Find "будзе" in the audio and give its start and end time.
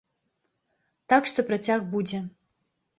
1.95-2.27